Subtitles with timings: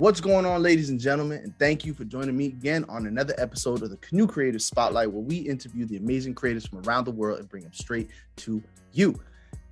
[0.00, 1.42] What's going on, ladies and gentlemen?
[1.44, 5.12] And thank you for joining me again on another episode of the Canoe Creative Spotlight,
[5.12, 8.62] where we interview the amazing creators from around the world and bring them straight to
[8.92, 9.20] you.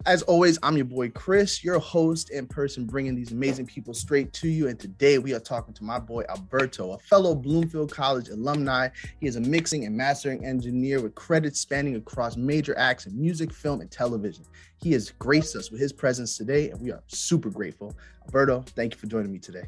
[0.05, 4.30] As always, I'm your boy Chris, your host and person bringing these amazing people straight
[4.34, 4.69] to you.
[4.69, 8.91] And today we are talking to my boy Alberto, a fellow Bloomfield College alumni.
[9.20, 13.51] He is a mixing and mastering engineer with credits spanning across major acts in music,
[13.51, 14.45] film, and television.
[14.77, 17.97] He has graced us with his presence today, and we are super grateful.
[18.27, 19.65] Alberto, thank you for joining me today.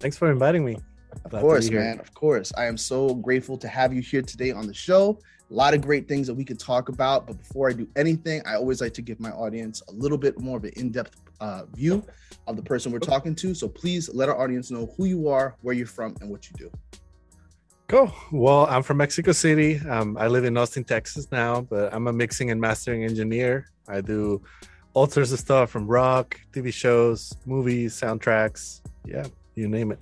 [0.00, 0.76] Thanks for inviting me.
[1.24, 1.98] Of course, man.
[2.00, 2.52] Of course.
[2.56, 5.18] I am so grateful to have you here today on the show
[5.50, 7.26] a lot of great things that we could talk about.
[7.26, 10.38] But before I do anything, I always like to give my audience a little bit
[10.38, 12.04] more of an in depth uh, view
[12.46, 13.54] of the person we're talking to.
[13.54, 16.56] So please let our audience know who you are, where you're from, and what you
[16.56, 16.70] do.
[17.86, 18.12] Cool.
[18.32, 19.80] Well, I'm from Mexico City.
[19.88, 23.70] Um, I live in Austin, Texas now, but I'm a mixing and mastering engineer.
[23.88, 24.42] I do
[24.92, 28.82] all sorts of stuff from rock, TV shows, movies, soundtracks.
[29.06, 29.26] Yeah,
[29.58, 29.98] you name it.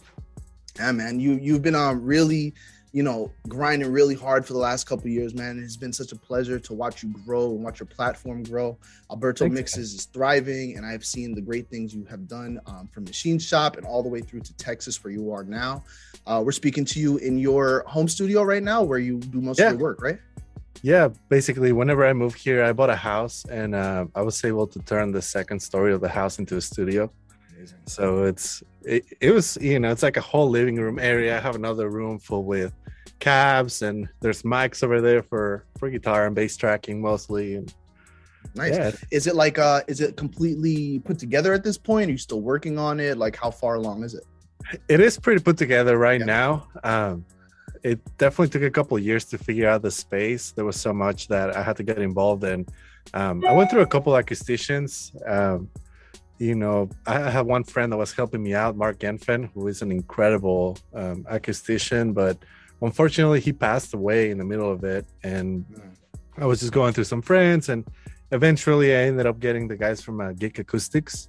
[0.76, 1.18] Yeah, man.
[1.20, 2.54] You you've been um really
[2.96, 5.58] you know, grinding really hard for the last couple years, man.
[5.62, 8.78] It's been such a pleasure to watch you grow and watch your platform grow.
[9.10, 12.88] Alberto Thanks, Mixes is thriving, and I've seen the great things you have done um,
[12.94, 15.84] from Machine Shop and all the way through to Texas, where you are now.
[16.26, 19.58] Uh, we're speaking to you in your home studio right now, where you do most
[19.58, 19.66] yeah.
[19.66, 20.18] of your work, right?
[20.80, 24.68] Yeah, basically, whenever I moved here, I bought a house, and uh, I was able
[24.68, 27.10] to turn the second story of the house into a studio.
[27.72, 27.86] Amazing.
[27.86, 31.36] So it's it, it was you know it's like a whole living room area.
[31.36, 32.72] I have another room full with
[33.18, 37.74] cabs and there's mics over there for for guitar and bass tracking mostly and
[38.54, 38.90] nice yeah.
[39.10, 42.40] is it like uh is it completely put together at this point are you still
[42.40, 44.24] working on it like how far along is it
[44.88, 46.26] it is pretty put together right yeah.
[46.26, 47.24] now um
[47.82, 51.26] it definitely took a couple years to figure out the space there was so much
[51.28, 52.66] that i had to get involved in
[53.14, 55.68] um, i went through a couple of acquisitions um,
[56.38, 59.82] you know, I have one friend that was helping me out, Mark Genfen, who is
[59.82, 62.38] an incredible um, acoustician, but
[62.82, 65.64] unfortunately he passed away in the middle of it and
[66.38, 67.86] i was just going through some friends and
[68.32, 71.28] eventually i ended up getting the guys from uh, GIK Acoustics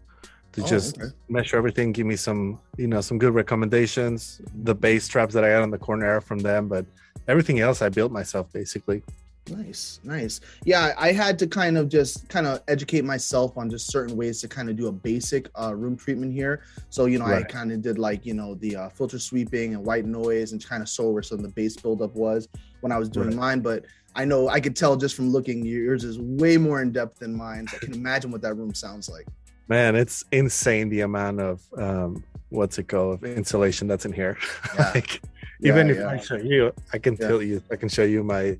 [0.51, 1.11] to oh, just okay.
[1.29, 5.49] measure everything give me some you know some good recommendations the bass traps that i
[5.49, 6.85] got on the corner from them but
[7.27, 9.01] everything else i built myself basically
[9.49, 10.39] Nice, nice.
[10.65, 14.41] Yeah, I had to kind of just kind of educate myself on just certain ways
[14.41, 16.63] to kind of do a basic uh, room treatment here.
[16.89, 17.43] So you know, right.
[17.45, 20.63] I kind of did like you know the uh, filter sweeping and white noise and
[20.63, 22.47] kind of saw where some of the bass buildup was
[22.81, 23.37] when I was doing right.
[23.37, 23.59] mine.
[23.61, 27.19] But I know I could tell just from looking, yours is way more in depth
[27.19, 27.67] than mine.
[27.67, 29.27] So I can imagine what that room sounds like.
[29.67, 34.37] Man, it's insane the amount of um, what's it called of insulation that's in here.
[34.77, 34.91] Yeah.
[34.93, 35.21] like,
[35.59, 36.09] yeah, even if yeah.
[36.09, 38.59] I show you, I can tell you, I can show you my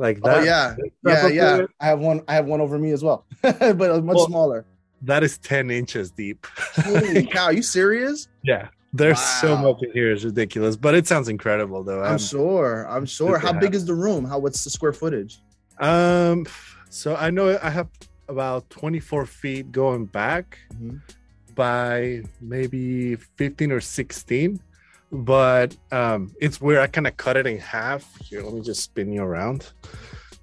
[0.00, 0.38] like oh, that.
[0.38, 1.66] Oh yeah, yeah, yeah.
[1.78, 2.22] I have one.
[2.26, 4.64] I have one over me as well, but much well, smaller.
[5.02, 6.46] That is ten inches deep.
[6.74, 7.44] Holy cow!
[7.44, 8.26] Are you serious?
[8.42, 8.68] Yeah.
[8.92, 9.38] There's wow.
[9.40, 10.10] so much in here.
[10.10, 12.02] It's ridiculous, but it sounds incredible though.
[12.02, 12.88] I'm, I'm sure.
[12.88, 13.38] I'm sure.
[13.38, 14.24] How big is the room?
[14.24, 15.38] How what's the square footage?
[15.78, 16.44] Um,
[16.88, 17.88] so I know I have
[18.28, 20.96] about 24 feet going back mm-hmm.
[21.54, 24.60] by maybe 15 or 16
[25.12, 28.16] but um, it's where I kind of cut it in half.
[28.20, 29.72] Here, let me just spin you around.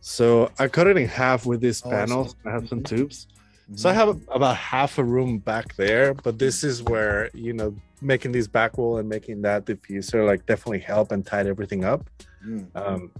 [0.01, 2.35] So I cut it in half with these oh, panels.
[2.45, 3.27] I have some tubes.
[3.63, 3.75] Mm-hmm.
[3.75, 7.75] So I have about half a room back there, but this is where you know
[8.01, 12.09] making these back wall and making that diffuser like definitely help and tied everything up.
[12.45, 12.77] Mm-hmm.
[12.77, 13.11] Um,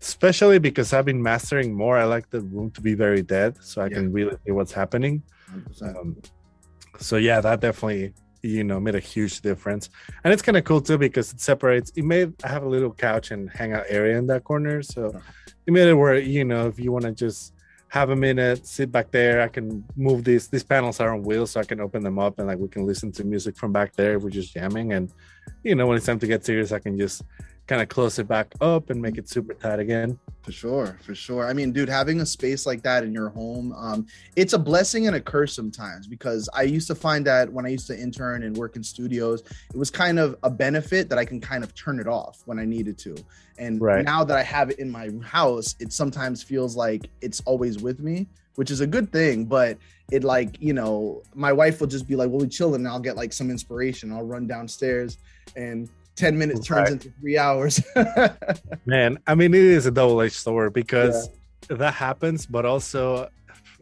[0.00, 1.96] especially because I've been mastering more.
[1.96, 3.94] I like the room to be very dead, so I yeah.
[3.94, 5.22] can really see what's happening.
[5.80, 6.16] Um,
[6.98, 9.88] so yeah, that definitely you know made a huge difference.
[10.24, 12.92] And it's kind of cool too because it separates it made i have a little
[12.92, 14.82] couch and hangout area in that corner.
[14.82, 15.20] So
[15.66, 17.54] it made it where you know if you want to just
[17.88, 21.50] have a minute sit back there i can move these these panels are on wheels
[21.50, 23.92] so i can open them up and like we can listen to music from back
[23.92, 24.94] there we're just jamming.
[24.94, 25.12] And
[25.62, 27.22] you know when it's time to get serious i can just
[27.72, 30.18] kind of close it back up and make it super tight again.
[30.42, 31.46] For sure, for sure.
[31.46, 34.06] I mean, dude, having a space like that in your home, um,
[34.36, 37.70] it's a blessing and a curse sometimes because I used to find that when I
[37.70, 39.42] used to intern and work in studios,
[39.72, 42.58] it was kind of a benefit that I can kind of turn it off when
[42.58, 43.16] I needed to.
[43.56, 44.04] And right.
[44.04, 48.00] now that I have it in my house, it sometimes feels like it's always with
[48.00, 48.26] me,
[48.56, 49.46] which is a good thing.
[49.46, 49.78] But
[50.10, 53.00] it like, you know, my wife will just be like, well, we chilling and I'll
[53.00, 54.12] get like some inspiration.
[54.12, 55.16] I'll run downstairs
[55.56, 56.92] and 10 minutes turns right.
[56.92, 57.82] into three hours.
[58.86, 61.28] Man, I mean, it is a double edged sword because
[61.70, 61.76] yeah.
[61.76, 63.28] that happens, but also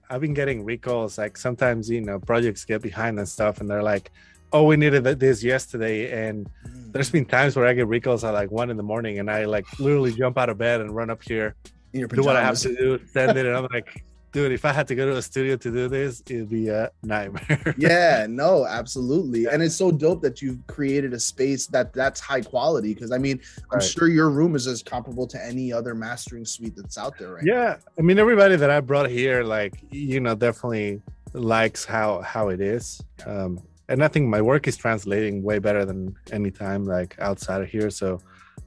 [0.08, 1.18] I've been getting recalls.
[1.18, 4.10] Like sometimes, you know, projects get behind and stuff, and they're like,
[4.52, 6.28] oh, we needed this yesterday.
[6.28, 6.92] And mm.
[6.92, 9.44] there's been times where I get recalls at like one in the morning, and I
[9.44, 11.54] like literally jump out of bed and run up here,
[11.92, 13.46] do what I have to do, send it.
[13.46, 16.22] And I'm like, dude, if I had to go to a studio to do this,
[16.26, 17.74] it'd be a nightmare.
[17.78, 19.46] yeah, no, absolutely.
[19.46, 22.94] And it's so dope that you've created a space that that's high quality.
[22.94, 23.40] Cause I mean,
[23.72, 23.82] I'm Right.
[23.82, 27.44] sure your room is as comparable to any other mastering suite that's out there right
[27.44, 27.76] yeah.
[27.98, 31.00] I mean, everybody that I brought here, like, you know, definitely
[31.32, 33.00] likes how how it is.
[33.26, 37.60] Um, and I think my work is translating way better than any time like outside
[37.62, 37.90] of here.
[37.90, 38.20] So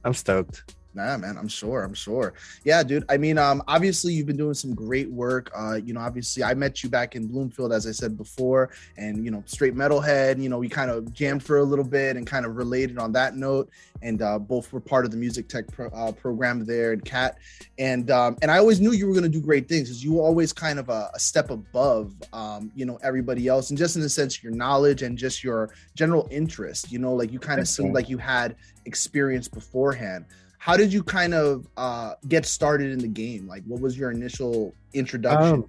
[0.04, 0.74] I'm stoked.
[0.94, 1.82] Nah, man, I'm sure.
[1.82, 2.34] I'm sure.
[2.62, 3.04] Yeah, dude.
[3.08, 5.50] I mean, um, obviously you've been doing some great work.
[5.54, 9.24] Uh, you know, obviously I met you back in Bloomfield, as I said before, and
[9.24, 10.40] you know, straight metalhead.
[10.40, 13.12] You know, we kind of jammed for a little bit and kind of related on
[13.12, 13.70] that note.
[14.02, 17.38] And uh, both were part of the music tech pro- uh, program there and Cat.
[17.78, 20.14] And um, and I always knew you were going to do great things because you
[20.14, 23.96] were always kind of a, a step above, um, you know, everybody else, and just
[23.96, 26.92] in the sense of your knowledge and just your general interest.
[26.92, 28.54] You know, like you kind of seemed like you had
[28.84, 30.26] experience beforehand
[30.64, 33.46] how did you kind of uh, get started in the game?
[33.46, 35.56] Like, what was your initial introduction?
[35.56, 35.66] Um,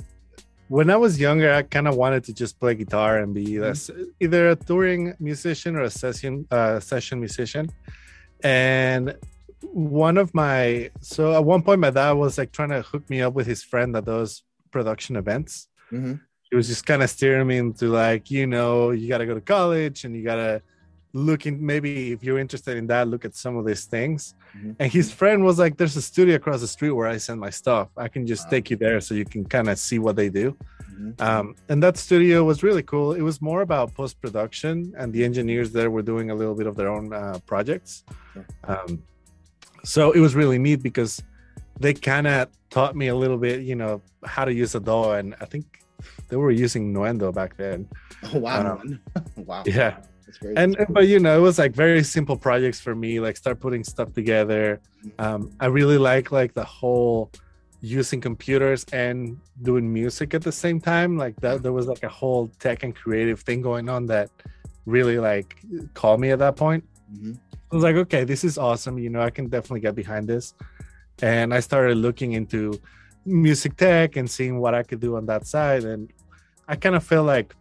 [0.69, 3.71] when I was younger, I kind of wanted to just play guitar and be a
[3.71, 7.65] s either a touring musician or a session uh, session musician.
[8.41, 9.17] And
[9.93, 13.19] one of my so at one point, my dad was like trying to hook me
[13.25, 15.67] up with his friend that does production events.
[15.91, 16.21] Mhm.
[16.49, 19.35] He was just kind of steering me into like, you know, you got to go
[19.35, 20.61] to college and you got to
[21.15, 24.35] look in maybe if you're interested in that, look at some of these things.
[24.57, 24.75] Mhm.
[24.79, 27.49] And his friend was like, "There's a studio across the street where I send my
[27.49, 27.87] stuff.
[28.05, 28.49] I can just Wow.
[28.51, 30.55] take you there so you can kind of see what they do."
[30.93, 31.21] Mhm.
[31.21, 33.13] Um, and that studio was really cool.
[33.13, 36.67] It was more about post production, and the engineers there were doing a little bit
[36.67, 38.03] of their own uh, projects.
[38.33, 38.45] Sure.
[38.65, 39.01] Um,
[39.83, 41.23] so it was really neat because
[41.79, 45.13] they kind of taught me a little bit, you know, how to use a DAW,
[45.13, 45.65] and I think
[46.27, 47.87] they were using Nuendo back then.
[48.33, 48.99] Oh, wow, um,
[49.37, 49.63] wow.
[49.65, 49.97] Yeah,
[50.41, 53.19] Very and but you know, it was like very simple projects for me.
[53.19, 54.81] Like start putting stuff together.
[55.19, 57.31] Um, I really like like the whole
[57.81, 61.17] using computers and doing music at the same time.
[61.17, 64.29] Like that, there was like a whole tech and creative thing going on that
[64.85, 65.57] really like
[65.93, 66.83] called me at that point.
[67.13, 67.37] Mhm.
[67.71, 68.97] I was like, okay, this is awesome.
[68.97, 70.53] You know, I can definitely get behind this.
[71.21, 72.79] And I started looking into
[73.25, 75.83] music tech and seeing what I could do on that side.
[75.83, 76.11] And
[76.67, 77.55] I kind of feel like,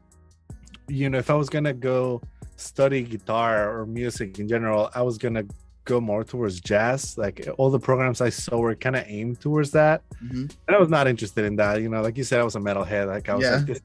[0.89, 2.21] you know, if I was going to go
[2.57, 5.47] study guitar or music in general, I was to
[5.85, 7.19] go more towards jazz.
[7.19, 10.03] Like all the programs I saw were kind of aimed towards that.
[10.25, 10.51] Mhm.
[10.67, 11.83] And I was not interested in that.
[11.83, 13.07] You know, like you said, I was a metalhead.
[13.09, 13.57] Like I was Yeah.
[13.57, 13.81] like, this,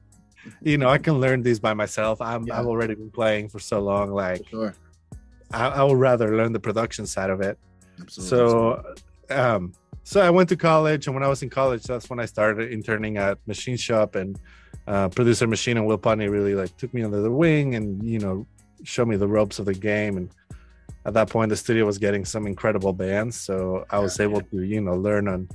[0.62, 2.20] you know, I can learn these by myself.
[2.22, 2.58] I'm, Yeah.
[2.58, 4.10] I've already been playing for so long.
[4.12, 4.72] Like, Sure.
[5.52, 7.58] I, I would rather learn the production side of it.
[8.00, 8.28] Absolutely.
[8.30, 8.94] So,
[9.30, 9.72] um,
[10.04, 12.72] so I went to college, and when I was in college, that's when I started
[12.72, 14.38] interning at Machine Shop, and
[14.86, 18.18] uh, producer Machine and Will Putney really like took me under the wing, and you
[18.18, 18.46] know,
[18.84, 20.16] showed me the ropes of the game.
[20.16, 20.30] And
[21.04, 24.62] at that point, the studio was getting some incredible bands, so I was able to
[24.62, 25.48] you know learn on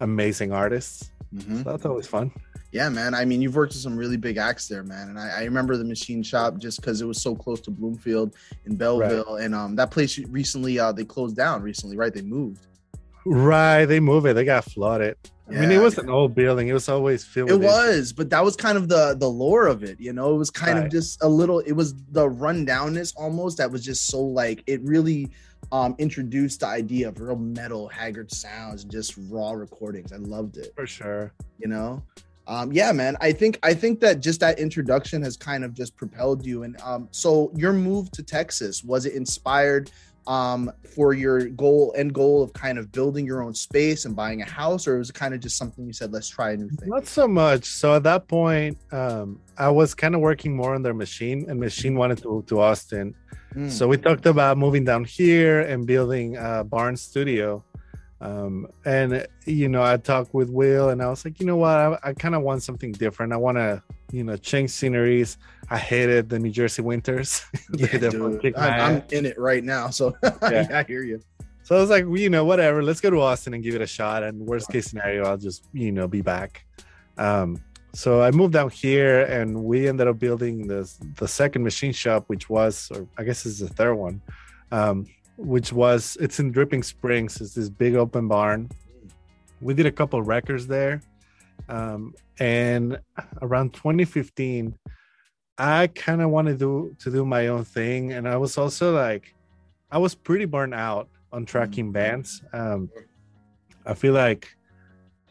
[0.00, 1.10] amazing artists.
[1.34, 1.64] Mhm.
[1.64, 2.30] So that's always fun.
[2.72, 3.14] Yeah, man.
[3.14, 5.08] I mean, you've worked with some really big acts there, man.
[5.08, 8.34] And I, I remember the machine shop just because it was so close to Bloomfield
[8.66, 9.36] in Belleville.
[9.36, 12.12] And um, that place recently, uh, they closed down recently, right?
[12.12, 12.66] They moved.
[13.24, 14.34] Right, they move it.
[14.34, 15.16] They got flooded.
[15.48, 16.68] I mean, it was an old building.
[16.68, 17.50] It was always filled.
[17.50, 20.34] It was, but that was kind of the the lore of it, you know.
[20.34, 21.60] It was kind of just a little.
[21.60, 25.30] It was the rundownness almost that was just so like it really
[25.72, 30.12] um introduced the idea of real metal, haggard sounds, and just raw recordings.
[30.12, 31.32] I loved it, for sure.
[31.58, 32.02] you know.
[32.48, 33.16] Um, yeah, man.
[33.20, 36.62] I think I think that just that introduction has kind of just propelled you.
[36.62, 39.90] And um, so your move to Texas was it inspired
[40.26, 44.42] um for your goal end goal of kind of building your own space and buying
[44.42, 46.68] a house, or was it kind of just something you said, let's try a new
[46.68, 46.88] thing?
[46.88, 47.64] Not so much.
[47.66, 51.60] So at that point, um, I was kind of working more on their machine, and
[51.60, 53.14] machine wanted to move to Austin.
[53.54, 53.70] Mm.
[53.70, 57.64] So we talked about moving down here and building a barn studio.
[58.20, 61.70] Um, and you know, I talked with Will, and I was like, you know what,
[61.70, 63.32] I, I kind of want something different.
[63.32, 65.36] I want to, you know, change sceneries.
[65.68, 67.44] I hated the New Jersey winters.
[67.76, 68.56] Yeah, dude.
[68.56, 70.68] I'm, I'm in it right now, so yeah.
[70.72, 71.20] I hear you.
[71.62, 72.82] So I was like, well, you know, whatever.
[72.82, 74.22] Let's go to Austin and give it a shot.
[74.22, 76.64] And worst case scenario, I'll just, you know, be back.
[77.18, 77.60] Um,
[77.92, 82.24] so I moved down here, and we ended up building the the second machine shop,
[82.26, 84.20] which was, or I guess it's the third one,
[84.70, 85.06] um,
[85.38, 87.40] which was it's in Dripping Springs.
[87.40, 88.68] It's this big open barn.
[89.62, 91.00] We did a couple records there,
[91.70, 92.98] um, and
[93.40, 94.76] around 2015,
[95.58, 99.34] I kind of wanted to to do my own thing, and I was also like,
[99.90, 102.42] I was pretty burnt out on tracking bands.
[102.52, 102.90] Um,
[103.84, 104.56] I feel like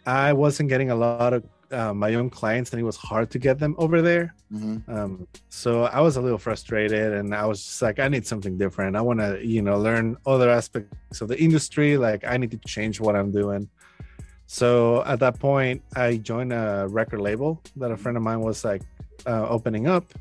[0.05, 3.39] I wasn't getting a lot of uh, my own clients, and it was hard to
[3.39, 4.33] get them over there.
[4.53, 4.87] Mhm.
[4.87, 8.57] Um, so I was a little frustrated, and I was just like, I need something
[8.57, 8.95] different.
[8.95, 11.97] I want to, you know, learn other aspects of the industry.
[11.97, 13.69] Like I need to change what I'm doing.
[14.47, 18.63] So at that point, I joined a record label that a friend of mine was
[18.63, 18.83] like
[19.25, 20.13] uh, opening up.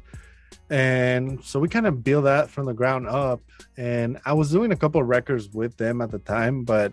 [0.71, 3.41] And so we kind of built that from the ground up.
[3.77, 6.93] And I was doing a couple of records with them at the time, but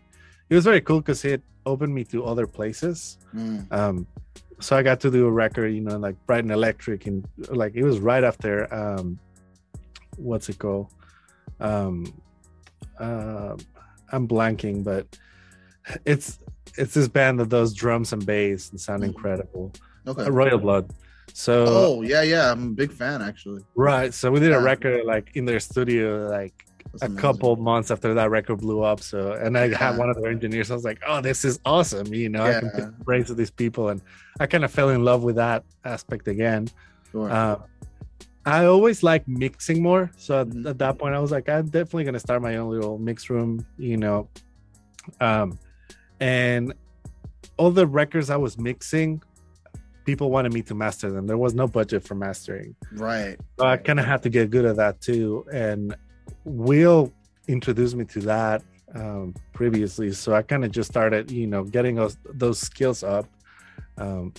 [0.50, 3.18] it was very cool because it opened me to other places.
[3.34, 3.72] Mm.
[3.72, 4.08] Um,
[4.60, 7.84] so I got to do a record, you know, like Brighton Electric, and like it
[7.84, 9.20] was right after um,
[10.18, 10.88] what's it called?
[11.60, 12.14] Um,
[13.00, 13.56] uh,
[14.12, 15.18] I'm blanking, but
[16.06, 16.40] it's
[16.78, 19.12] it's this band that does drums and bass and sound mm-hmm.
[19.12, 19.74] incredible.
[20.08, 20.30] Okay.
[20.30, 20.92] Royal Blood.
[21.34, 22.52] So Oh yeah, yeah.
[22.52, 23.64] I'm a big fan actually.
[23.76, 24.14] Right.
[24.14, 24.58] So we did yeah.
[24.58, 27.22] a record like in their studio like That's a amazing.
[27.22, 29.02] couple months after that record blew up.
[29.02, 29.78] So and I yeah.
[29.78, 30.72] had one of their engineers.
[30.72, 32.14] I was like, Oh, this is awesome.
[32.14, 32.58] You know, yeah.
[32.58, 34.02] I can pick brains with these people and
[34.40, 36.68] I kind of fell in love with that aspect again.
[37.12, 37.30] Sure.
[37.30, 37.58] Uh,
[38.46, 40.12] I always like mixing more.
[40.18, 40.68] So mm-hmm.
[40.68, 43.66] at that point I was like, I'm definitely gonna start my own little mix room,
[43.78, 44.28] you know.
[45.20, 45.60] Um
[46.20, 46.74] and
[47.58, 49.22] all the records I was mixing,
[50.06, 51.28] people wanted me to master them.
[51.28, 52.76] There was no budget for mastering.
[52.94, 53.38] Right.
[53.60, 55.46] So I kind of had to get good at that too.
[55.52, 55.96] And
[56.44, 57.12] Will
[57.48, 58.64] introduced me to that
[58.96, 60.12] um, previously.
[60.12, 63.26] So I kind of just started, you know, getting those, those skills up.
[63.98, 64.34] Um,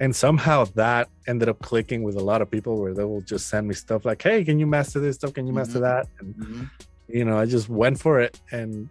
[0.00, 3.48] and somehow that ended up clicking with a lot of people where they will just
[3.48, 5.32] send me stuff like, hey, can you master this stuff?
[5.32, 5.82] Can you master mm-hmm.
[5.82, 6.08] that?
[6.18, 6.64] And, mm-hmm.
[7.08, 8.40] you know, I just went for it.
[8.50, 8.88] And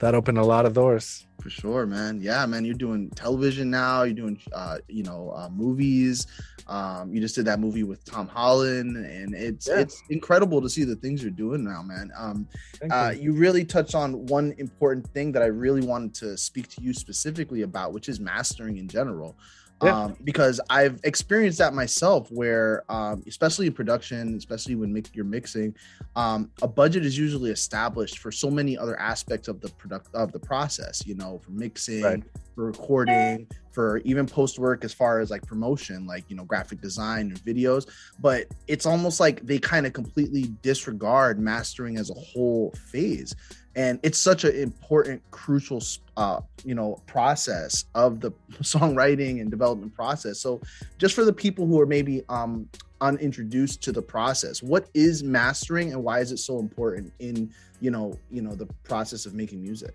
[0.00, 1.26] that opened a lot of doors.
[1.42, 2.20] For sure, man.
[2.20, 2.64] Yeah, man.
[2.64, 4.02] You're doing television now.
[4.02, 6.26] You're doing, uh, you know, uh, movies.
[6.66, 9.80] Um, you just did that movie with Tom Holland, and it's yeah.
[9.80, 12.10] it's incredible to see the things you're doing now, man.
[12.16, 12.46] Um,
[12.90, 13.32] uh, you.
[13.32, 16.92] you really touched on one important thing that I really wanted to speak to you
[16.92, 19.36] specifically about, which is mastering in general
[19.82, 20.04] yeah.
[20.04, 25.24] um, because I've experienced that myself, where um, especially in production, especially when mi- you're
[25.24, 25.74] mixing,
[26.16, 30.32] um, a budget is usually established for so many other aspects of the product of
[30.32, 31.06] the process.
[31.06, 32.22] You know, for mixing, right.
[32.54, 36.80] for recording, for even post work as far as like promotion, like you know, graphic
[36.80, 37.88] design and videos.
[38.20, 43.34] But it's almost like they kind of completely disregard mastering as a whole phase
[43.76, 45.82] and it's such an important crucial
[46.16, 50.40] uh, you know process of the songwriting and development process.
[50.40, 50.60] So
[50.98, 52.68] just for the people who are maybe um
[53.02, 57.50] unintroduced to the process what is mastering and why is it so important in
[57.80, 59.94] you know you know the process of making music?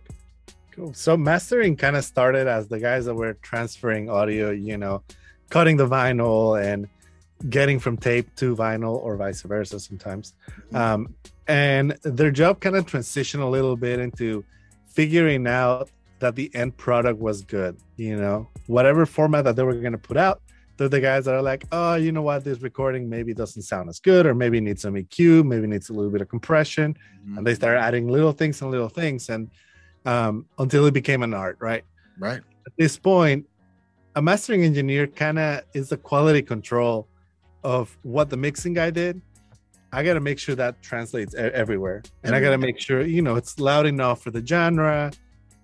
[0.72, 0.94] Cool.
[0.94, 5.04] So mastering kind of started as the guys that were transferring audio you know
[5.50, 6.88] cutting the vinyl and
[7.50, 10.34] getting from tape to vinyl or vice versa sometimes.
[10.50, 10.76] Mm-hmm.
[10.76, 11.16] um,
[11.48, 14.44] and their job kind of transitioned a little bit into
[14.88, 18.48] figuring out that the end product was good you know?
[18.68, 20.42] Whatever format that they were going to put out
[20.78, 22.44] they're the guys that are like oh you know what?
[22.44, 25.94] This recording maybe doesn't sound as good or maybe needs some eq maybe needs a
[25.94, 26.94] little bit of compression.
[26.94, 27.38] Mm-hmm.
[27.38, 29.50] and they start adding little things and little things and
[30.06, 31.84] um, until it became an art right?
[32.18, 32.42] Right.
[32.66, 33.48] At this point
[34.16, 37.08] a mastering engineer kind of is the quality control
[37.64, 39.22] of what the mixing guy did
[39.96, 42.04] I got to make sure that translates everywhere.
[42.24, 45.14] And I got to make sure, you know, it's loud enough for the genre.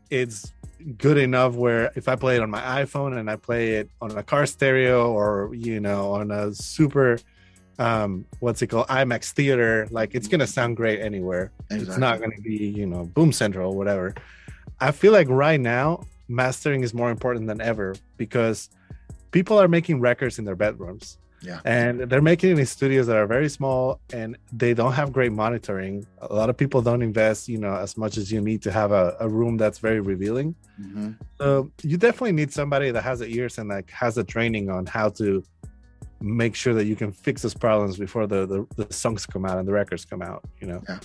[0.10, 0.54] It's
[0.98, 4.18] good enough where if I play it on my iPhone and I play it on
[4.18, 7.20] a car stereo or, you know, on a super,
[7.78, 11.52] um, what's it called, IMAX theater, like it's going to sound great anywhere.
[11.70, 11.88] Exactly.
[11.90, 14.16] It's not going to be, you know, boom central, or whatever.
[14.80, 18.70] I feel like right now, mastering is more important than ever because
[19.32, 21.60] people are making records in their bedrooms yeah.
[21.66, 25.32] And they're making it in studios that are very small and they don't have great
[25.32, 26.06] monitoring.
[26.22, 28.92] A lot of people don't invest, you know, as much as you need to have
[28.92, 30.56] a, a room that's very revealing.
[30.80, 31.12] Mm-hmm.
[31.40, 34.86] So you definitely need somebody that has the ears and like has the training on
[34.86, 35.44] how to
[36.20, 39.58] make sure that you can fix those problems before the, the, the songs come out
[39.58, 40.82] and the records come out, you know.
[40.88, 41.00] Yeah.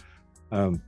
[0.53, 0.83] Um,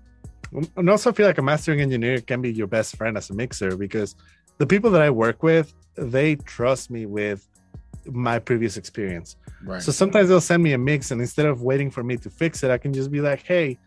[0.76, 3.76] and also feel like a mastering engineer can be your best friend as a mixer
[3.76, 4.14] because
[4.58, 7.46] the people that I work with, they trust me with
[8.06, 9.36] my previous experience.
[9.64, 9.82] Right.
[9.82, 12.62] So sometimes they'll send me a mix, and instead of waiting for me to fix
[12.62, 13.78] it, I can just be like, "Hey,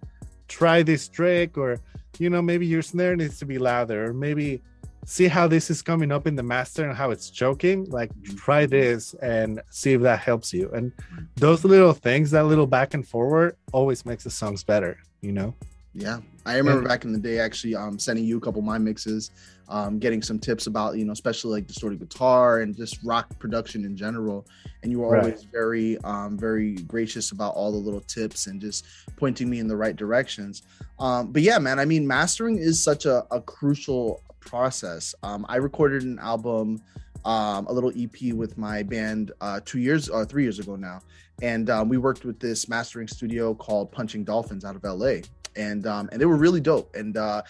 [0.48, 1.80] try this trick," or
[2.20, 4.62] you know, maybe your snare needs to be louder, or maybe
[5.06, 7.86] see how this is coming up in the master and how it's choking.
[7.86, 8.36] Like, mm-hmm.
[8.36, 10.70] try this and see if that helps you.
[10.72, 10.91] And
[11.36, 15.00] those little things, that little back and forward, always makes the songs better.
[15.22, 15.56] You know.
[15.93, 18.77] Yeah, I remember back in the day actually um, sending you a couple of my
[18.77, 19.31] mixes,
[19.67, 23.83] um, getting some tips about you know especially like distorted guitar and just rock production
[23.83, 24.48] in general.
[24.83, 25.48] And you were always right.
[25.51, 28.86] very um, very gracious about all the little tips and just
[29.17, 30.63] pointing me in the right directions.
[30.98, 35.13] Um, but yeah, man, I mean mastering is such a, a crucial process.
[35.24, 36.81] Um, I recorded an album.
[37.24, 40.75] Um, a little EP with my band uh, two years or uh, three years ago
[40.75, 41.01] now,
[41.43, 45.17] and um, we worked with this mastering studio called Punching Dolphins out of LA
[45.55, 46.96] and um, and they were really dope.
[46.96, 47.43] And uh,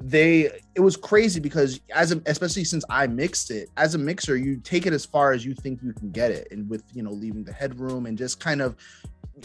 [0.00, 4.36] they it was crazy because as a, especially since I mixed it as a mixer,
[4.36, 7.02] you take it as far as you think you can get it, and with you
[7.02, 8.76] know leaving the headroom and just kind of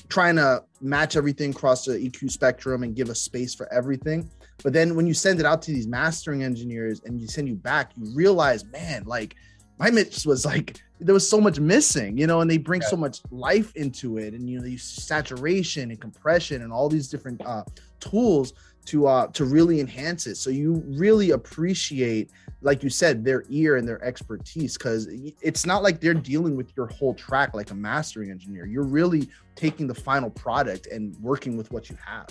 [0.10, 4.30] trying to match everything across the EQ spectrum and give a space for everything.
[4.64, 7.56] But then when you send it out to these mastering engineers and you send you
[7.56, 9.36] back, you realize, man, like
[9.77, 12.88] my mix was like there was so much missing, you know, and they bring yeah.
[12.88, 17.10] so much life into it, and you know, you saturation and compression and all these
[17.10, 17.63] different uh,
[18.00, 18.53] tools
[18.86, 20.36] to uh to really enhance it.
[20.36, 25.84] So you really appreciate like you said their ear and their expertise because it's not
[25.84, 28.65] like they're dealing with your whole track like a mastering engineer.
[28.65, 32.27] You're really taking the final product and working with what you have.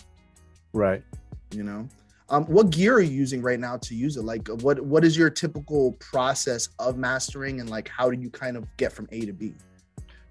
[0.72, 1.02] Right.
[1.50, 1.88] You know
[2.30, 5.16] um, what gear are you using right now to use it like what what is
[5.16, 9.20] your typical process of mastering and like how do you kind of get from a
[9.20, 9.54] to b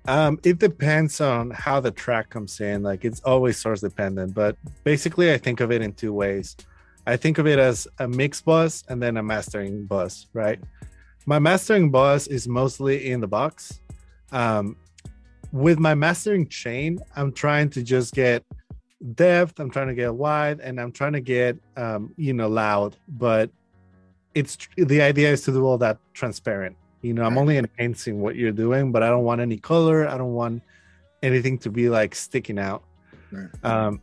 [0.06, 2.84] um, it depends on how the track comes in.
[2.84, 6.58] Like it's always source dependent, but basically, I think of it in two ways.
[7.08, 10.60] I think of it as a mix bus and then a mastering bus, right?
[11.26, 13.80] My mastering bus is mostly in the box.
[14.32, 14.76] Um,
[15.52, 18.44] with my mastering chain, I'm trying to just get
[19.13, 22.95] depth, I'm trying to get wide, and I'm trying to get, um, you know, loud.
[23.07, 23.50] But
[24.33, 26.75] it's the idea is to do all that transparent.
[27.01, 30.07] You know, I'm only enhancing what you're doing, but I don't want any color.
[30.07, 30.63] I don't want
[31.22, 32.83] anything to be like sticking out.
[33.31, 33.50] Right.
[33.63, 34.01] Um,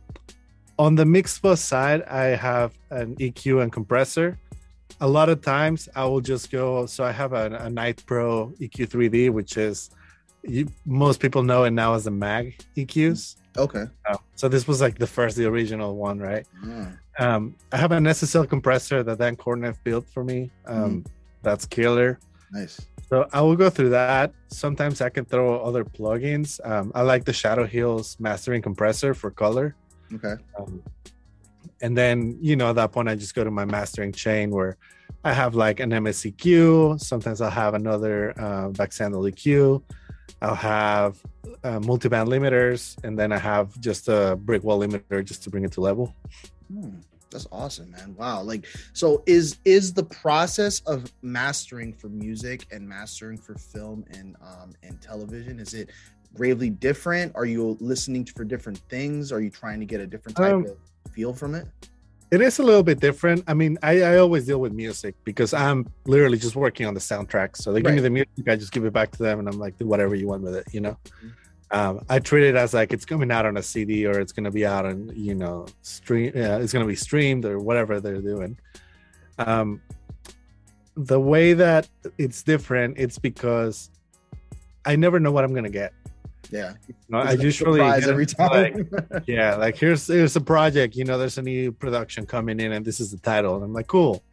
[0.77, 4.37] on the mix bus side, I have an EQ and compressor.
[4.99, 6.85] A lot of times I will just go.
[6.85, 9.89] So I have a, a Night Pro EQ 3D, which is
[10.43, 13.35] you, most people know it now as the Maag EQs.
[13.57, 13.85] Okay.
[14.09, 16.45] Oh, so this was like the first, the original one, right?
[17.19, 20.49] Um, I have an SSL compressor that Dan Korneff built for me.
[20.65, 21.05] Um, mm.
[21.41, 22.19] That's killer.
[22.51, 22.79] Nice.
[23.09, 24.33] So I will go through that.
[24.47, 26.65] Sometimes I can throw other plugins.
[26.65, 29.75] Um, I like the Shadow Hills mastering compressor for color.
[30.13, 30.35] Okay.
[30.57, 30.81] Um,
[31.81, 34.77] and then you know at that point I just go to my mastering chain where
[35.23, 36.99] I have like an MSEQ.
[36.99, 39.81] Sometimes I'll have another uh, Baxandall EQ.
[40.41, 41.19] I'll have
[41.63, 45.63] uh, multiband limiters, and then I have just a brick wall limiter just to bring
[45.63, 46.15] it to level.
[46.71, 46.99] Hmm.
[47.31, 48.13] That's awesome, man.
[48.17, 48.41] Wow.
[48.43, 54.35] Like so is is the process of mastering for music and mastering for film and
[54.41, 55.89] um and television is it
[56.35, 57.31] gravely different?
[57.35, 59.31] Are you listening for different things?
[59.31, 60.77] Are you trying to get a different type um, of
[61.13, 61.67] feel from it?
[62.31, 63.43] It is a little bit different.
[63.47, 66.99] I mean, I, I always deal with music because I'm literally just working on the
[66.99, 67.57] soundtrack.
[67.57, 67.95] So they give right.
[67.95, 70.15] me the music, I just give it back to them, and I'm like, do whatever
[70.15, 70.97] you want with it, you know.
[71.17, 71.29] Mm-hmm
[71.71, 74.43] um, I treat it as like it's coming out on a CD or it's going
[74.43, 76.31] to be out on you know stream.
[76.35, 78.59] It's going to be streamed or whatever they're doing.
[79.37, 79.81] Um,
[80.95, 83.89] the way that it's different, it's because
[84.85, 85.93] I never know what I'm going to get.
[86.49, 86.73] Yeah,
[87.13, 88.89] I usually every time.
[88.91, 90.95] Like, yeah, like here's here's a project.
[90.95, 93.55] You know, there's a new production coming in, and this is the title.
[93.55, 94.23] And I'm like, cool.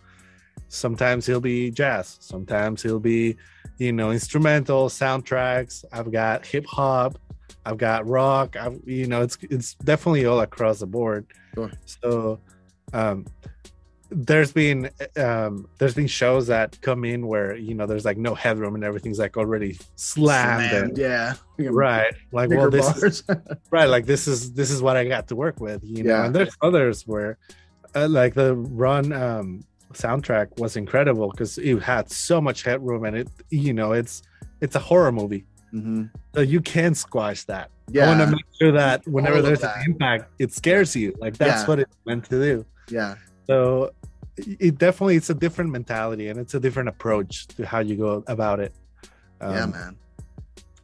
[0.69, 2.19] Sometimes he'll be jazz.
[2.21, 3.37] Sometimes he'll be,
[3.79, 5.85] you know, instrumental soundtracks.
[5.93, 7.19] I've got hip hop.
[7.65, 8.57] I've got rock.
[8.57, 11.27] I've you know it's it's definitely all across the board.
[11.55, 11.71] Sure.
[11.85, 12.41] So
[12.93, 13.27] um
[14.11, 18.35] there's been um there's been shows that come in where you know there's like no
[18.35, 21.35] headroom and everything's like already slammed, slammed and, yeah
[21.71, 23.23] right like well this is,
[23.71, 26.25] right like this is this is what i got to work with you know yeah.
[26.25, 27.37] and there's others where
[27.95, 33.17] uh, like the run um soundtrack was incredible because it had so much headroom and
[33.17, 34.23] it you know it's
[34.61, 36.05] it's a horror movie Mm-hmm.
[36.35, 37.71] So you can squash that.
[37.91, 38.05] Yeah.
[38.05, 39.77] I want to make sure that whenever there's that.
[39.79, 41.15] an impact, it scares you.
[41.19, 41.67] Like that's yeah.
[41.67, 42.67] what it's meant to do.
[42.89, 43.17] Yeah.
[43.47, 43.93] So
[44.47, 48.25] it definitely it's a different mentality and it's a different approach to how you go
[48.27, 48.73] about it.
[49.41, 49.97] Um, yeah, man.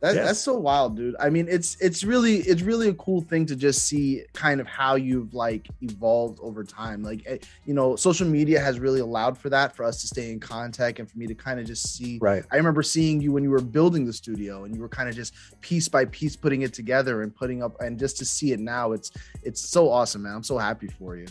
[0.05, 0.25] That, yeah.
[0.25, 1.17] That's so wild, dude.
[1.19, 4.67] I mean, it's it's really it's really a cool thing to just see kind of
[4.67, 7.03] how you've like evolved over time.
[7.03, 10.31] Like, eh, you know, social media has really allowed for that for us to stay
[10.31, 12.19] in contact and for me to kind of just see.
[12.21, 12.45] Right.
[12.53, 15.15] I remember seeing you when you were building the studio and you were kind of
[15.15, 18.61] just piece by piece putting it together and putting up and just to see it
[18.61, 19.11] now, it's
[19.43, 20.35] it's so awesome, man.
[20.35, 21.25] I'm so happy for you.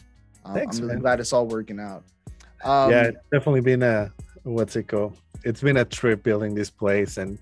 [0.53, 1.01] Thanks, I'm really man.
[1.01, 2.03] glad it's all working out.
[2.63, 4.11] Um, yeah, it's definitely been a
[4.43, 5.17] what's it called?
[5.43, 7.37] It's been a trip building this place and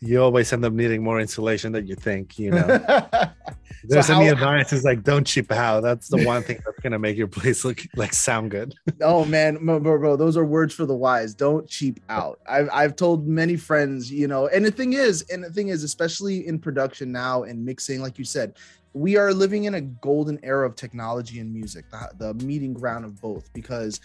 [0.00, 2.66] you always end up needing more insulation than you think, you know.
[3.84, 5.82] there's so any advice is like don't cheap out.
[5.82, 8.74] That's the one thing that's gonna make your place look like sound good.
[9.00, 11.34] oh man, bro, bro, those are words for the wise.
[11.34, 12.40] Don't cheap out.
[12.46, 15.82] I've I've told many friends, you know, and the thing is, and the thing is,
[15.82, 18.54] especially in production now and mixing, like you said,
[18.96, 23.04] we are living in a golden era of technology and music, the, the meeting ground
[23.04, 24.00] of both, because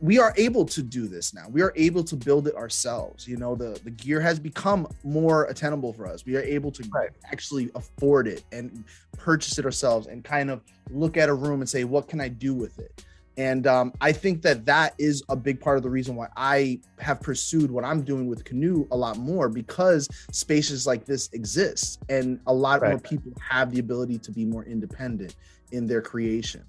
[0.00, 1.44] we are able to do this now.
[1.50, 3.28] We are able to build it ourselves.
[3.28, 6.24] You know, the the gear has become more attainable for us.
[6.24, 7.10] We are able to right.
[7.30, 8.84] actually afford it and
[9.18, 12.28] purchase it ourselves and kind of look at a room and say, what can I
[12.28, 13.04] do with it?
[13.36, 16.80] And um, I think that that is a big part of the reason why I
[16.98, 22.00] have pursued what I'm doing with Canoe a lot more because spaces like this exist
[22.08, 22.92] and a lot right.
[22.92, 25.34] more people have the ability to be more independent
[25.72, 26.64] in their creation,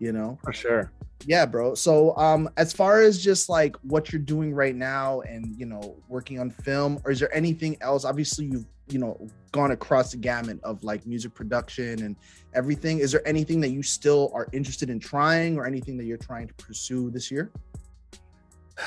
[0.00, 0.38] you know?
[0.42, 0.90] For sure.
[1.26, 1.74] Yeah, bro.
[1.74, 5.96] So um as far as just like what you're doing right now and you know
[6.08, 8.04] working on film, or is there anything else?
[8.04, 12.16] Obviously you've you know gone across the gamut of like music production and
[12.54, 12.98] everything.
[12.98, 16.48] Is there anything that you still are interested in trying or anything that you're trying
[16.48, 17.52] to pursue this year?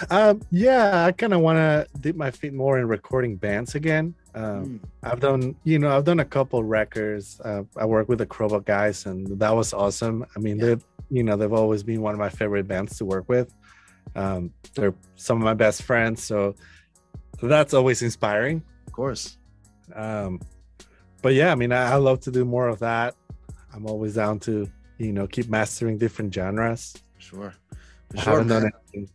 [0.10, 4.16] Um, yeah, I kind of want to dip my feet more in recording bands again.
[4.34, 4.80] Um, mm.
[5.04, 7.40] I've done, you know, I've done a couple records.
[7.44, 10.26] Uh, I work with the Crowbar guys, and that was awesome.
[10.36, 10.76] I mean, yeah.
[11.10, 13.54] You know, they've always been one of my favorite bands to work with.
[14.16, 16.56] Um, they're some of my best friends, so
[17.42, 18.64] that's always inspiring.
[18.88, 19.38] Of course.
[19.94, 20.40] Um,
[21.22, 23.16] but yeah, I mean, I, I love to do more of that.
[23.74, 26.96] I'm always down to, you know, keep mastering different genres.
[27.18, 27.54] Sure.
[28.16, 28.62] I sure, haven't man.
[28.64, 29.10] done anything.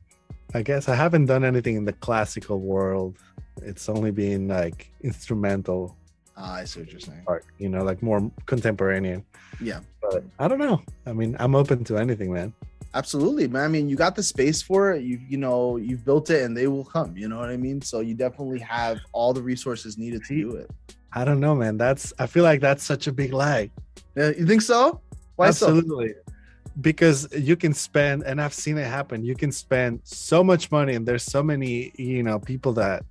[0.55, 3.19] I guess I haven't done anything in the classical world
[3.63, 5.97] it's only been like instrumental.
[6.37, 7.25] Ah, I see what you're saying.
[7.27, 9.23] Art, you know, like more contemporary.
[9.61, 9.81] Yeah.
[10.11, 10.83] But I don't know.
[11.07, 12.53] I mean, I'm open to anything, man.
[12.95, 13.65] Absolutely, man.
[13.65, 15.03] I mean, you got the space for it.
[15.03, 17.83] You you know, you've built it and they will come, you know what I mean?
[17.83, 20.71] So you definitely have all the resources needed to do it.
[21.13, 21.77] I don't know, man.
[21.77, 23.71] That's I feel like that's such a big lie.
[24.17, 25.01] Yeah, you think so?
[25.37, 26.15] Why Absolutely.
[26.15, 26.33] So?
[26.81, 30.95] because you can spend and i've seen it happen you can spend so much money
[30.95, 33.05] and there's so many you know people that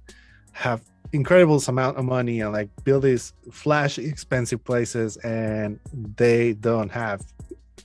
[0.54, 0.82] have
[1.14, 5.80] incredible amount of money and like build these flashy expensive places and
[6.16, 7.22] they don't have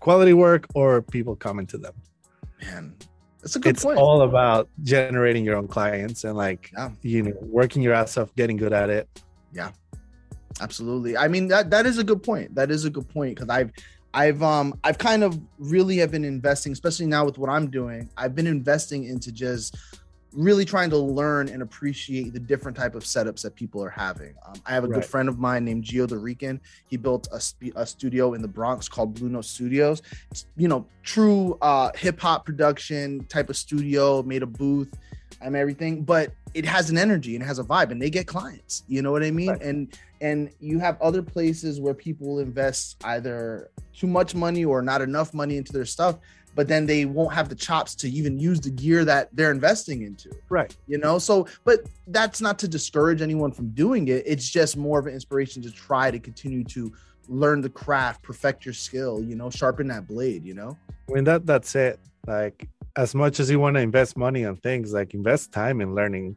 [0.01, 1.95] quality work or people coming to them
[2.63, 2.95] man
[3.41, 3.77] that's a good point.
[3.77, 3.99] it's point.
[3.99, 6.91] all about generating your own clients and like yeah.
[7.03, 9.09] you know working your ass off getting good at it
[9.53, 9.71] yeah
[10.61, 13.49] absolutely i mean that that is a good point that is a good point because
[13.49, 13.71] i've
[14.15, 18.11] I've um I've kind of really have been investing, especially now with what I'm doing.
[18.17, 19.77] I've been investing into just
[20.35, 24.35] really trying to learn and appreciate the different type of setups that people are having.
[24.47, 24.97] Um, I have a right.
[24.97, 26.61] good friend of mine named Gio the Rican.
[26.87, 27.43] He built a,
[27.77, 30.03] a, studio in the Bronx called Blue Note Studios.
[30.31, 34.93] It's, you know, true uh, hip hop production type of studio, made a booth
[35.41, 38.27] and everything, but it has an energy and it has a vibe, and they get
[38.27, 38.85] clients.
[38.89, 39.51] You know what I mean?
[39.51, 39.63] Right.
[39.63, 45.03] And and you have other places where people invest either too much money or not
[45.03, 46.19] enough money into their stuff
[46.55, 50.03] but then they won't have the chops to even use the gear that they're investing
[50.03, 50.31] into.
[50.49, 50.77] Right.
[50.87, 54.23] You know, so, but that's not to discourage anyone from doing it.
[54.27, 56.93] It's just more of an inspiration to try to continue to
[57.29, 60.77] learn the craft, perfect your skill, you know, sharpen that blade, you know?
[61.09, 61.99] I mean, that, that's it.
[62.27, 65.95] Like, as much as you want to invest money on things, like invest time in
[65.95, 66.37] learning,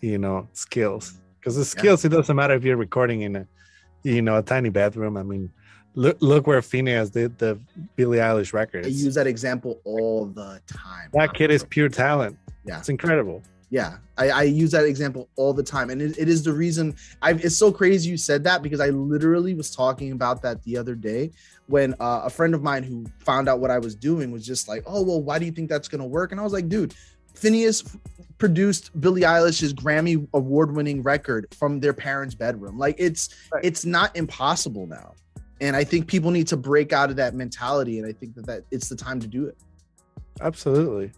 [0.00, 1.18] you know, skills.
[1.38, 2.08] Because the skills, yeah.
[2.08, 3.46] it doesn't matter if you're recording in a,
[4.02, 5.16] you know, a tiny bathroom.
[5.16, 5.52] I mean,
[5.94, 7.58] Look, look where Finneas did the
[7.96, 8.86] Billie Eilish records.
[8.86, 11.10] I use that example all the time.
[11.12, 12.38] That kid is pure talent.
[12.64, 13.42] Yeah, it's incredible.
[13.68, 16.94] Yeah, I, I use that example all the time, and it, it is the reason.
[17.22, 20.76] I it's so crazy you said that because I literally was talking about that the
[20.76, 21.30] other day
[21.66, 24.68] when uh, a friend of mine who found out what I was doing was just
[24.68, 26.94] like, "Oh, well, why do you think that's gonna work?" And I was like, "Dude,
[27.34, 27.98] Finneas
[28.36, 32.78] produced Billie Eilish's Grammy award-winning record from their parents' bedroom.
[32.78, 33.64] Like it's right.
[33.64, 35.14] it's not impossible now."
[35.62, 38.44] And i think people need to break out of that mentality and i think that,
[38.44, 39.56] that it's the time to do it.
[40.40, 41.12] Absolutely.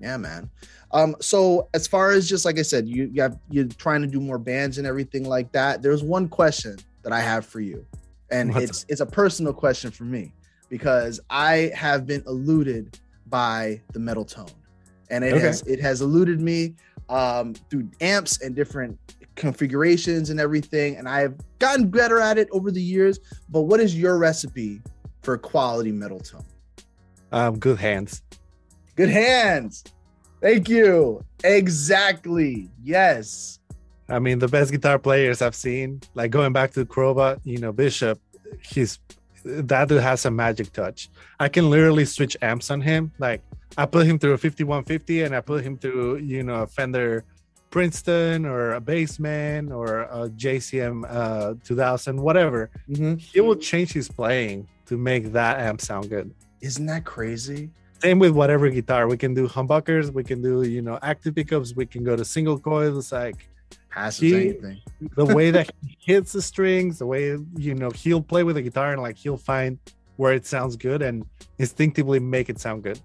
[0.00, 0.50] Yeah man.
[0.92, 4.06] Um so as far as just like i said you, you have you're trying to
[4.06, 7.84] do more bands and everything like that there's one question that i have for you.
[8.30, 10.32] And What's it's it's a personal question for me
[10.68, 14.46] because i have been eluded by the metal tone.
[15.10, 15.46] And it okay.
[15.46, 16.74] has it has eluded me
[17.08, 18.98] um through amps and different
[19.36, 20.96] configurations and everything.
[20.96, 23.20] And I've gotten better at it over the years.
[23.48, 24.80] But what is your recipe
[25.22, 26.44] for quality metal tone?
[27.32, 28.22] Um, good hands.
[28.96, 29.84] Good hands.
[30.40, 31.24] Thank you.
[31.44, 32.70] Exactly.
[32.82, 33.58] Yes.
[34.08, 37.72] I mean, the best guitar players I've seen, like going back to Crowbar, you know,
[37.72, 38.20] Bishop,
[38.62, 38.98] he's
[39.44, 41.08] that dude has a magic touch.
[41.38, 43.12] I can literally switch amps on him.
[43.18, 43.42] Like
[43.76, 47.24] I put him through a 5150 and I put him through, you know, a Fender
[47.70, 53.16] Princeton or a Bassman or a JCM uh, 2000, whatever, mm-hmm.
[53.16, 56.32] he will change his playing to make that amp sound good.
[56.60, 57.70] Isn't that crazy?
[58.00, 59.08] Same with whatever guitar.
[59.08, 62.24] We can do humbuckers, we can do, you know, active pickups, we can go to
[62.24, 63.48] single coils, like
[63.90, 64.80] passive anything.
[65.16, 68.62] the way that he hits the strings, the way, you know, he'll play with the
[68.62, 69.78] guitar and like he'll find
[70.16, 71.26] where it sounds good and
[71.58, 73.00] instinctively make it sound good.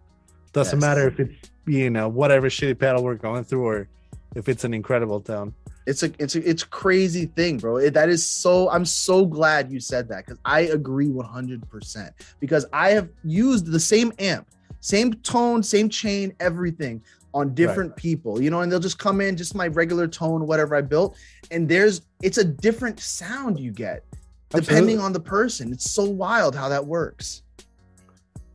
[0.54, 0.82] Doesn't yes.
[0.82, 3.88] matter if it's, you know, whatever shitty pedal we're going through or
[4.36, 5.54] if it's an incredible town.
[5.88, 7.78] It's a it's a it's crazy thing, bro.
[7.78, 8.70] It, that is so.
[8.70, 11.68] I'm so glad you said that because I agree 100.
[11.70, 14.48] percent Because I have used the same amp
[14.82, 17.02] same tone, same chain, everything
[17.34, 17.98] on different right.
[17.98, 21.18] people, you know, and they'll just come in just my regular tone, whatever I built.
[21.50, 24.04] And there's it's a different sound you get
[24.50, 25.06] depending Absolutely.
[25.06, 25.72] on the person.
[25.72, 27.44] It's so wild how that works.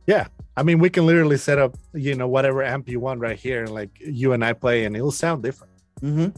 [0.05, 0.27] Yeah.
[0.57, 3.63] I mean, we can literally set up, you know, whatever amp you want right here,
[3.63, 5.73] and like you and I play, and it'll sound different.
[6.01, 6.29] Mm-hmm.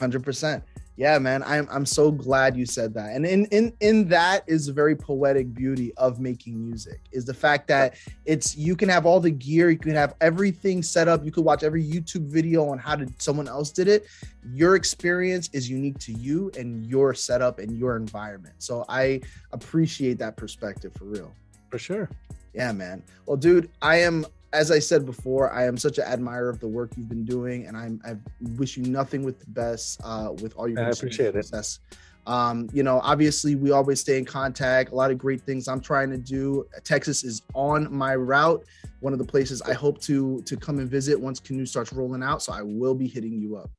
[0.00, 0.64] Hundred percent.
[0.96, 1.42] Yeah, man.
[1.42, 3.14] I'm I'm so glad you said that.
[3.14, 7.34] And in in in that is a very poetic beauty of making music is the
[7.34, 11.22] fact that it's you can have all the gear, you can have everything set up,
[11.22, 14.06] you could watch every YouTube video on how did someone else did it.
[14.52, 18.54] Your experience is unique to you and your setup and your environment.
[18.58, 19.20] So I
[19.52, 21.32] appreciate that perspective for real.
[21.70, 22.08] For sure.
[22.54, 23.02] Yeah, man.
[23.26, 26.68] Well, dude, I am as I said before, I am such an admirer of the
[26.68, 28.16] work you've been doing, and I'm I
[28.56, 31.80] wish you nothing with the best uh, with all your I appreciate success.
[31.90, 31.96] it.
[32.26, 34.92] Um, you know, obviously, we always stay in contact.
[34.92, 36.64] A lot of great things I'm trying to do.
[36.84, 38.64] Texas is on my route.
[39.00, 42.22] One of the places I hope to to come and visit once Canoe starts rolling
[42.22, 42.42] out.
[42.42, 43.70] So I will be hitting you up.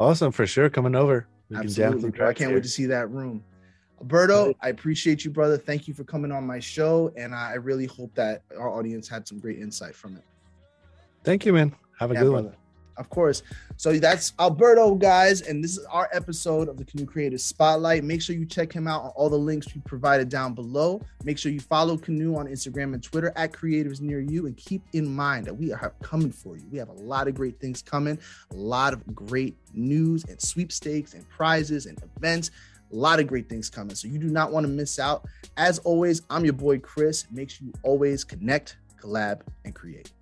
[0.00, 1.26] Awesome, for sure, coming over.
[1.48, 2.56] We Absolutely, I can't here.
[2.56, 3.44] wait to see that room.
[4.04, 5.56] Alberto, I appreciate you, brother.
[5.56, 7.10] Thank you for coming on my show.
[7.16, 10.22] And I really hope that our audience had some great insight from it.
[11.24, 11.74] Thank you, man.
[11.98, 12.48] Have a yeah, good brother.
[12.48, 12.56] one.
[12.98, 13.42] Of course.
[13.76, 15.40] So that's Alberto, guys.
[15.40, 18.04] And this is our episode of the Canoe Creative Spotlight.
[18.04, 21.00] Make sure you check him out on all the links we provided down below.
[21.24, 24.46] Make sure you follow Canoe on Instagram and Twitter at Creatives Near You.
[24.46, 26.64] And keep in mind that we are coming for you.
[26.70, 28.18] We have a lot of great things coming,
[28.52, 32.50] a lot of great news and sweepstakes and prizes and events.
[32.94, 33.96] A lot of great things coming.
[33.96, 35.26] So you do not want to miss out.
[35.56, 37.26] As always, I'm your boy Chris.
[37.32, 40.12] Make sure you always connect, collab, and create.